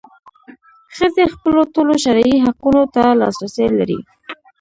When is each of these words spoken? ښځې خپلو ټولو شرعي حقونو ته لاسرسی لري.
ښځې 0.95 1.23
خپلو 1.33 1.61
ټولو 1.73 1.93
شرعي 2.03 2.35
حقونو 2.45 2.83
ته 2.95 3.03
لاسرسی 3.21 3.67
لري. 3.77 3.99